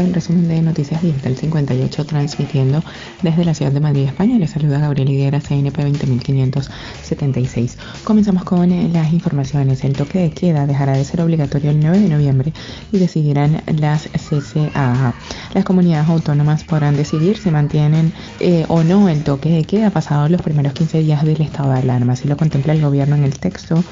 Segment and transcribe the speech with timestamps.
[0.00, 2.82] el resumen de Noticias Digital 58 transmitiendo
[3.22, 4.38] desde la ciudad de Madrid, España.
[4.38, 7.76] Les saluda Gabriel Higuera, CNP 20576.
[8.04, 9.84] Comenzamos con eh, las informaciones.
[9.84, 12.52] El toque de queda dejará de ser obligatorio el 9 de noviembre
[12.92, 15.14] y decidirán las CCA.
[15.54, 20.28] Las comunidades autónomas podrán decidir si mantienen eh, o no el toque de queda pasado
[20.28, 22.14] los primeros 15 días del estado de alarma.
[22.14, 23.82] Así lo contempla el gobierno en el texto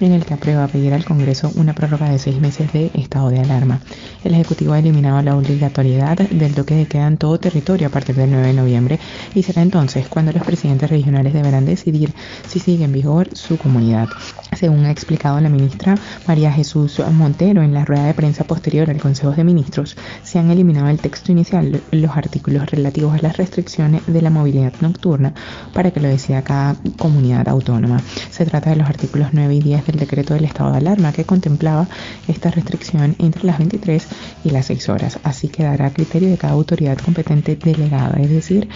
[0.00, 3.40] en el que aprueba pedir al Congreso una prórroga de seis meses de estado de
[3.40, 3.80] alarma.
[4.24, 8.14] El Ejecutivo ha eliminado la obligatoriedad del toque de queda en todo territorio a partir
[8.14, 9.00] del 9 de noviembre
[9.34, 12.12] y será entonces cuando los presidentes regionales deberán decidir
[12.46, 14.08] si sigue en vigor su comunidad.
[14.56, 19.00] Según ha explicado la ministra María Jesús Montero en la rueda de prensa posterior al
[19.00, 24.02] Consejo de Ministros, se han eliminado del texto inicial los artículos relativos a las restricciones
[24.06, 25.34] de la movilidad nocturna
[25.74, 28.00] para que lo decida cada comunidad autónoma.
[28.30, 31.24] Se trata de los artículos 9 y 10 del decreto del estado de alarma que
[31.24, 31.88] contemplaba
[32.28, 34.06] esta restricción entre las 23
[34.44, 35.18] y las 6 horas.
[35.24, 38.68] Así quedará a criterio de cada autoridad competente delegada, es decir,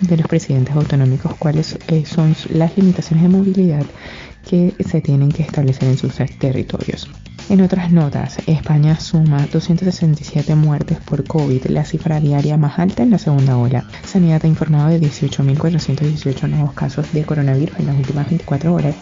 [0.00, 3.86] de los presidentes autonómicos, cuáles eh, son las limitaciones de movilidad
[4.46, 7.08] que se tienen que establecer en sus territorios.
[7.50, 13.10] En otras notas, España suma 267 muertes por COVID, la cifra diaria más alta en
[13.10, 13.84] la segunda ola.
[14.04, 18.94] Sanidad ha informado de 18.418 nuevos casos de coronavirus en las últimas 24 horas,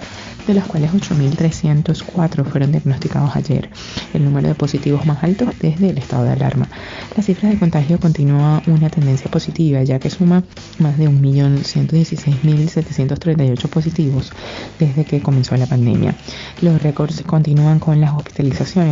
[0.46, 3.69] de los cuales 8.304 fueron diagnosticados ayer,
[4.14, 6.69] el número de positivos más alto desde el estado de alarma.
[7.19, 10.42] La cifra de contagio continúa una tendencia positiva, ya que suma
[10.78, 14.32] más de 1.116.738 positivos
[14.78, 16.14] desde que comenzó la pandemia.
[16.62, 18.38] Los récords continúan con las hospitalizaciones.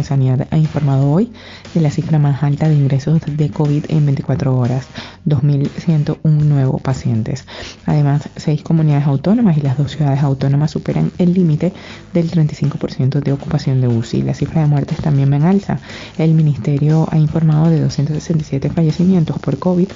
[0.03, 1.31] Sanidad ha informado hoy
[1.73, 4.89] de la cifra más alta de ingresos de COVID en 24 horas,
[5.25, 7.45] 2.101 nuevos pacientes.
[7.85, 11.73] Además, seis comunidades autónomas y las dos ciudades autónomas superan el límite
[12.13, 14.23] del 35% de ocupación de UCI.
[14.23, 15.79] La cifra de muertes también va en alza.
[16.19, 19.89] El ministerio ha informado de 267 fallecimientos por COVID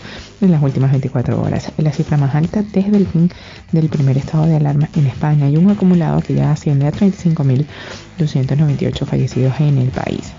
[0.43, 3.31] en las últimas 24 horas, la cifra más alta desde el fin
[3.73, 6.93] del primer estado de alarma en España y un acumulado que ya asciende a
[8.27, 10.33] 35.298 fallecidos en el país.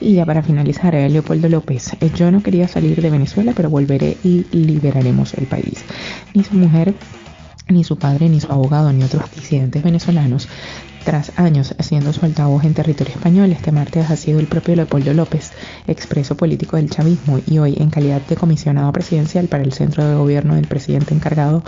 [0.00, 3.68] Y ya para finalizar, eh, Leopoldo López, eh, yo no quería salir de Venezuela, pero
[3.68, 5.84] volveré y liberaremos el país.
[6.34, 6.94] Ni su mujer
[7.68, 10.48] ni su padre, ni su abogado, ni otros disidentes venezolanos
[11.04, 15.14] tras años siendo su altavoz en territorio español, este martes ha sido el propio Leopoldo
[15.14, 15.52] López,
[15.86, 20.14] expreso político del chavismo y hoy en calidad de comisionado presidencial para el centro de
[20.14, 21.62] gobierno del presidente encargado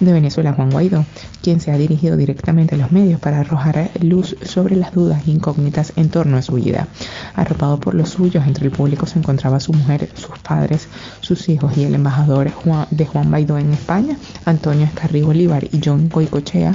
[0.00, 1.04] de Venezuela, Juan Guaidó,
[1.42, 5.92] quien se ha dirigido directamente a los medios para arrojar luz sobre las dudas incógnitas
[5.96, 6.88] en torno a su vida.
[7.34, 10.88] Arropado por los suyos, entre el público se encontraba su mujer, sus padres,
[11.20, 12.50] sus hijos y el embajador
[12.90, 14.16] de Juan Guaidó en España,
[14.46, 16.74] Antonio Escarri Bolívar y John Goicochea,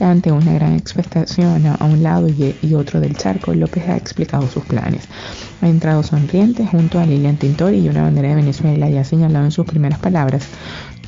[0.00, 0.74] ante una gran
[1.36, 5.08] a un lado y otro del charco, López ha explicado sus planes.
[5.60, 9.44] Ha entrado sonriente junto a Lilian Tintori y una bandera de Venezuela y ha señalado
[9.44, 10.48] en sus primeras palabras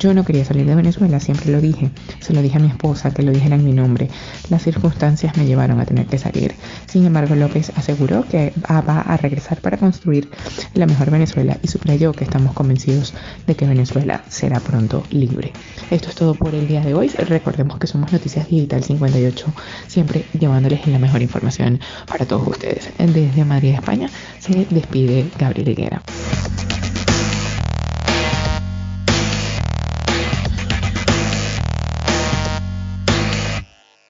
[0.01, 1.91] yo no quería salir de Venezuela, siempre lo dije.
[2.21, 4.09] Se lo dije a mi esposa, que lo dijera en mi nombre.
[4.49, 6.55] Las circunstancias me llevaron a tener que salir.
[6.87, 10.27] Sin embargo, López aseguró que va a regresar para construir
[10.73, 13.13] la mejor Venezuela y subrayó que estamos convencidos
[13.45, 15.53] de que Venezuela será pronto libre.
[15.91, 17.09] Esto es todo por el día de hoy.
[17.09, 19.53] Recordemos que somos Noticias Digital 58,
[19.85, 22.89] siempre llevándoles la mejor información para todos ustedes.
[22.97, 24.09] Desde Madrid, España,
[24.41, 26.01] se despide Gabriel Higuera.